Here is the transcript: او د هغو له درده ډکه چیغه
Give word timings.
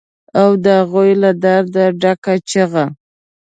او 0.41 0.49
د 0.63 0.65
هغو 0.79 1.03
له 1.23 1.31
درده 1.43 1.85
ډکه 2.01 2.33
چیغه 2.49 2.85